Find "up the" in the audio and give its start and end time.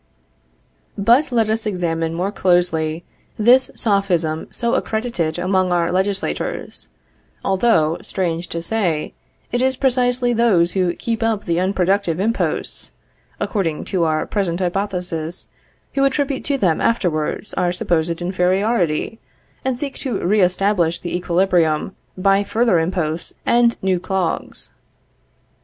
11.21-11.59